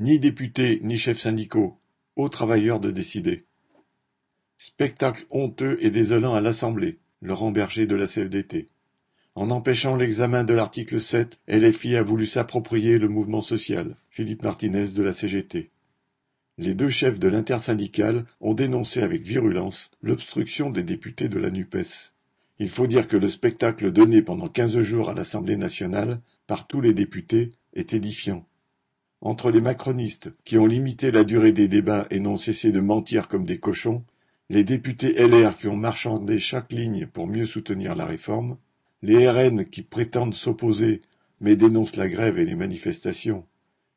Ni 0.00 0.20
députés 0.20 0.78
ni 0.84 0.96
chefs 0.96 1.18
syndicaux, 1.18 1.76
aux 2.14 2.28
travailleurs 2.28 2.78
de 2.78 2.92
décider. 2.92 3.46
Spectacle 4.56 5.26
honteux 5.30 5.76
et 5.80 5.90
désolant 5.90 6.34
à 6.34 6.40
l'Assemblée, 6.40 6.98
Laurent 7.20 7.50
Berger 7.50 7.86
de 7.86 7.96
la 7.96 8.06
CFDT. 8.06 8.68
En 9.34 9.50
empêchant 9.50 9.96
l'examen 9.96 10.44
de 10.44 10.54
l'article 10.54 11.00
7, 11.00 11.40
LFI 11.48 11.96
a 11.96 12.04
voulu 12.04 12.26
s'approprier 12.26 12.98
le 12.98 13.08
mouvement 13.08 13.40
social, 13.40 13.96
Philippe 14.08 14.44
Martinez 14.44 14.88
de 14.88 15.02
la 15.02 15.12
CGT. 15.12 15.70
Les 16.58 16.74
deux 16.74 16.90
chefs 16.90 17.18
de 17.18 17.28
l'intersyndicale 17.28 18.24
ont 18.40 18.54
dénoncé 18.54 19.02
avec 19.02 19.22
virulence 19.22 19.90
l'obstruction 20.00 20.70
des 20.70 20.84
députés 20.84 21.28
de 21.28 21.40
la 21.40 21.50
NUPES. 21.50 22.12
Il 22.60 22.70
faut 22.70 22.86
dire 22.86 23.08
que 23.08 23.16
le 23.16 23.28
spectacle 23.28 23.90
donné 23.90 24.22
pendant 24.22 24.48
quinze 24.48 24.80
jours 24.80 25.10
à 25.10 25.14
l'Assemblée 25.14 25.56
nationale 25.56 26.20
par 26.46 26.68
tous 26.68 26.80
les 26.80 26.94
députés 26.94 27.50
est 27.74 27.94
édifiant. 27.94 28.47
Entre 29.20 29.50
les 29.50 29.60
macronistes, 29.60 30.30
qui 30.44 30.58
ont 30.58 30.66
limité 30.66 31.10
la 31.10 31.24
durée 31.24 31.52
des 31.52 31.66
débats 31.66 32.06
et 32.10 32.20
n'ont 32.20 32.38
cessé 32.38 32.70
de 32.70 32.80
mentir 32.80 33.26
comme 33.26 33.44
des 33.44 33.58
cochons, 33.58 34.04
les 34.48 34.64
députés 34.64 35.14
LR 35.14 35.58
qui 35.58 35.68
ont 35.68 35.76
marchandé 35.76 36.38
chaque 36.38 36.72
ligne 36.72 37.06
pour 37.06 37.26
mieux 37.26 37.46
soutenir 37.46 37.96
la 37.96 38.06
réforme, 38.06 38.56
les 39.02 39.28
RN 39.28 39.64
qui 39.64 39.82
prétendent 39.82 40.34
s'opposer 40.34 41.02
mais 41.40 41.56
dénoncent 41.56 41.96
la 41.96 42.08
grève 42.08 42.38
et 42.38 42.44
les 42.44 42.54
manifestations, 42.54 43.44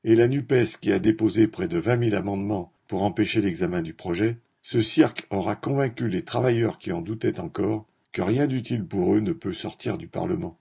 et 0.03 0.15
la 0.15 0.27
NUPES 0.27 0.77
qui 0.79 0.91
a 0.91 0.99
déposé 0.99 1.47
près 1.47 1.67
de 1.67 1.77
vingt 1.77 1.95
mille 1.95 2.15
amendements 2.15 2.71
pour 2.87 3.03
empêcher 3.03 3.41
l'examen 3.41 3.81
du 3.81 3.93
projet, 3.93 4.37
ce 4.61 4.81
cirque 4.81 5.25
aura 5.29 5.55
convaincu 5.55 6.07
les 6.07 6.23
travailleurs 6.23 6.77
qui 6.77 6.91
en 6.91 7.01
doutaient 7.01 7.39
encore 7.39 7.87
que 8.11 8.21
rien 8.21 8.47
d'utile 8.47 8.85
pour 8.85 9.15
eux 9.15 9.19
ne 9.19 9.31
peut 9.31 9.53
sortir 9.53 9.97
du 9.97 10.07
Parlement. 10.07 10.57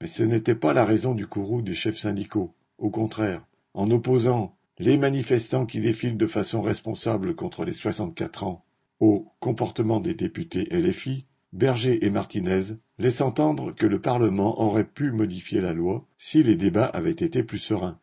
Mais 0.00 0.06
ce 0.06 0.22
n'était 0.22 0.54
pas 0.54 0.72
la 0.72 0.84
raison 0.84 1.14
du 1.14 1.26
courroux 1.26 1.62
des 1.62 1.74
chefs 1.74 1.98
syndicaux. 1.98 2.54
Au 2.78 2.90
contraire, 2.90 3.44
en 3.74 3.90
opposant 3.90 4.56
les 4.78 4.96
manifestants 4.96 5.66
qui 5.66 5.80
défilent 5.80 6.16
de 6.16 6.26
façon 6.26 6.62
responsable 6.62 7.34
contre 7.34 7.64
les 7.64 7.72
64 7.72 8.44
ans 8.44 8.64
au 9.00 9.32
comportement 9.40 10.00
des 10.00 10.14
députés 10.14 10.64
LFI, 10.70 11.26
Berger 11.52 12.04
et 12.04 12.10
Martinez 12.10 12.74
laissent 12.98 13.20
entendre 13.20 13.72
que 13.72 13.86
le 13.86 14.00
Parlement 14.00 14.60
aurait 14.60 14.88
pu 14.88 15.12
modifier 15.12 15.60
la 15.60 15.72
loi 15.72 16.00
si 16.16 16.42
les 16.42 16.56
débats 16.56 16.86
avaient 16.86 17.10
été 17.10 17.42
plus 17.42 17.58
sereins. 17.58 18.00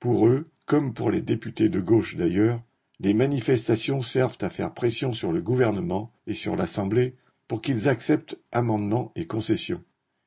Pour 0.00 0.26
eux, 0.26 0.50
comme 0.66 0.94
pour 0.94 1.10
les 1.10 1.22
députés 1.22 1.68
de 1.68 1.80
gauche 1.80 2.16
d'ailleurs, 2.16 2.58
les 2.98 3.14
manifestations 3.14 4.02
servent 4.02 4.38
à 4.40 4.50
faire 4.50 4.74
pression 4.74 5.12
sur 5.12 5.32
le 5.32 5.42
gouvernement 5.42 6.12
et 6.26 6.34
sur 6.34 6.56
l'Assemblée 6.56 7.14
pour 7.46 7.60
qu'ils 7.60 7.88
acceptent 7.88 8.36
amendements 8.50 9.12
et 9.14 9.26
concessions. 9.26 9.84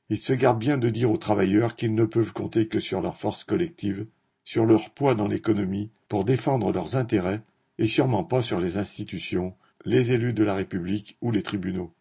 Ils 0.09 0.17
se 0.17 0.33
gardent 0.33 0.59
bien 0.59 0.78
de 0.78 0.89
dire 0.89 1.11
aux 1.11 1.17
travailleurs 1.17 1.76
qu'ils 1.76 1.94
ne 1.94 2.05
peuvent 2.05 2.33
compter 2.33 2.67
que 2.67 2.80
sur 2.80 3.02
leur 3.02 3.17
force 3.17 3.44
collective, 3.44 4.08
sur 4.50 4.66
leur 4.66 4.89
poids 4.89 5.14
dans 5.14 5.28
l'économie, 5.28 5.92
pour 6.08 6.25
défendre 6.25 6.72
leurs 6.72 6.95
intérêts, 6.95 7.44
et 7.78 7.86
sûrement 7.86 8.23
pas 8.23 8.42
sur 8.42 8.59
les 8.59 8.78
institutions, 8.78 9.53
les 9.86 10.11
élus 10.11 10.33
de 10.33 10.44
la 10.44 10.55
République 10.55 11.17
ou 11.22 11.30
les 11.30 11.44
tribunaux. 11.44 11.94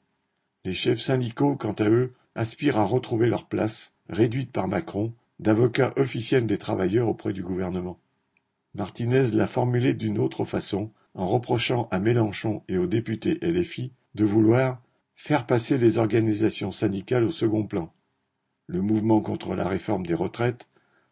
Les 0.64 0.72
chefs 0.72 1.02
syndicaux, 1.02 1.56
quant 1.56 1.74
à 1.74 1.90
eux, 1.90 2.14
aspirent 2.34 2.78
à 2.78 2.84
retrouver 2.84 3.28
leur 3.28 3.48
place, 3.48 3.92
réduite 4.08 4.50
par 4.50 4.66
Macron, 4.66 5.12
d'avocat 5.40 5.92
officiel 5.98 6.46
des 6.46 6.56
travailleurs 6.56 7.08
auprès 7.08 7.34
du 7.34 7.42
gouvernement. 7.42 8.00
Martinez 8.72 9.30
l'a 9.32 9.46
formulé 9.46 9.92
d'une 9.92 10.16
autre 10.18 10.46
façon, 10.46 10.90
en 11.12 11.28
reprochant 11.28 11.86
à 11.90 11.98
Mélenchon 11.98 12.62
et 12.66 12.78
aux 12.78 12.86
députés 12.86 13.38
LFI 13.42 13.92
de 14.14 14.24
vouloir 14.24 14.80
faire 15.16 15.44
passer 15.44 15.76
les 15.76 15.98
organisations 15.98 16.72
syndicales 16.72 17.24
au 17.24 17.30
second 17.30 17.66
plan. 17.66 17.92
Le 18.68 18.80
mouvement 18.80 19.20
contre 19.20 19.54
la 19.54 19.66
réforme 19.66 20.06
des 20.06 20.14
retraites, 20.14 20.67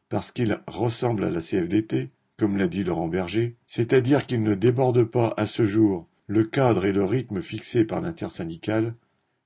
parce 0.08 0.32
qu'il 0.32 0.60
ressemble 0.66 1.24
à 1.24 1.30
la 1.30 1.40
CFDT, 1.40 2.10
comme 2.36 2.56
l'a 2.56 2.68
dit 2.68 2.84
Laurent 2.84 3.08
Berger, 3.08 3.56
c'est-à-dire 3.66 4.26
qu'il 4.26 4.42
ne 4.42 4.54
déborde 4.54 5.04
pas 5.04 5.34
à 5.36 5.46
ce 5.46 5.66
jour 5.66 6.06
le 6.26 6.44
cadre 6.44 6.84
et 6.84 6.92
le 6.92 7.04
rythme 7.04 7.40
fixés 7.40 7.84
par 7.84 8.00
l'intersyndicale, 8.00 8.94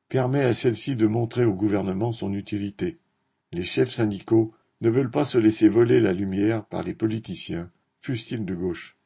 permet 0.08 0.42
à 0.42 0.55
celle-ci 0.55 0.96
de 0.96 1.07
montrer 1.07 1.45
au 1.45 1.52
gouvernement 1.52 2.12
son 2.12 2.33
utilité. 2.33 2.98
Les 3.52 3.62
chefs 3.62 3.92
syndicaux 3.92 4.52
ne 4.80 4.90
veulent 4.90 5.11
pas 5.11 5.24
se 5.24 5.39
laisser 5.39 5.68
voler 5.68 6.01
la 6.01 6.12
lumière 6.12 6.64
par 6.64 6.83
les 6.83 6.95
politiciens, 6.95 7.70
fussent-ils 8.01 8.45
de 8.45 8.55
gauche. 8.55 8.96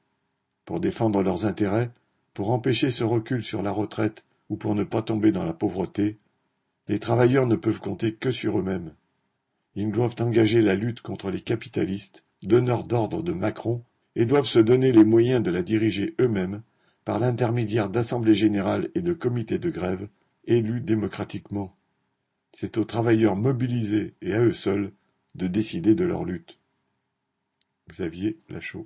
Pour 0.64 0.80
défendre 0.80 1.22
leurs 1.22 1.46
intérêts, 1.46 1.90
pour 2.32 2.50
empêcher 2.50 2.90
ce 2.90 3.04
recul 3.04 3.42
sur 3.42 3.62
la 3.62 3.70
retraite 3.70 4.24
ou 4.48 4.56
pour 4.56 4.74
ne 4.74 4.84
pas 4.84 5.02
tomber 5.02 5.32
dans 5.32 5.44
la 5.44 5.52
pauvreté, 5.52 6.16
les 6.88 6.98
travailleurs 6.98 7.46
ne 7.46 7.56
peuvent 7.56 7.80
compter 7.80 8.14
que 8.14 8.30
sur 8.30 8.58
eux-mêmes. 8.58 8.92
Ils 9.76 9.90
doivent 9.90 10.14
engager 10.20 10.62
la 10.62 10.74
lutte 10.74 11.00
contre 11.00 11.30
les 11.30 11.40
capitalistes, 11.40 12.24
donneurs 12.42 12.84
d'ordre 12.84 13.22
de 13.22 13.32
Macron, 13.32 13.84
et 14.16 14.26
doivent 14.26 14.46
se 14.46 14.58
donner 14.60 14.92
les 14.92 15.04
moyens 15.04 15.42
de 15.42 15.50
la 15.50 15.62
diriger 15.62 16.14
eux-mêmes 16.20 16.62
par 17.04 17.18
l'intermédiaire 17.18 17.90
d'assemblées 17.90 18.34
générales 18.34 18.88
et 18.94 19.02
de 19.02 19.12
comités 19.12 19.58
de 19.58 19.70
grève 19.70 20.08
élus 20.46 20.80
démocratiquement. 20.80 21.76
C'est 22.52 22.78
aux 22.78 22.84
travailleurs 22.84 23.36
mobilisés 23.36 24.14
et 24.22 24.34
à 24.34 24.40
eux 24.40 24.52
seuls 24.52 24.92
de 25.34 25.46
décider 25.46 25.94
de 25.94 26.04
leur 26.04 26.24
lutte. 26.24 26.58
Xavier 27.88 28.38
Lachaud 28.48 28.82